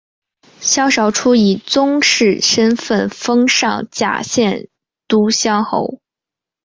[0.59, 4.67] 萧韶初以宗室身份封上甲县
[5.07, 6.01] 都乡侯。